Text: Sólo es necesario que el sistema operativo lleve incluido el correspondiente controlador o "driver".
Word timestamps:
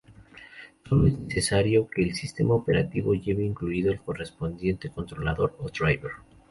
Sólo 0.89 1.05
es 1.05 1.15
necesario 1.19 1.87
que 1.87 2.01
el 2.01 2.15
sistema 2.15 2.55
operativo 2.55 3.13
lleve 3.13 3.43
incluido 3.45 3.91
el 3.91 4.01
correspondiente 4.01 4.89
controlador 4.89 5.55
o 5.59 5.69
"driver". 5.69 6.13